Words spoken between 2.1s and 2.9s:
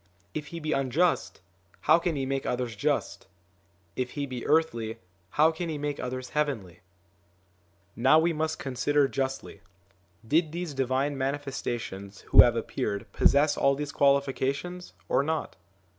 he ON THE INFLUENCE OF THE PROPHETS 13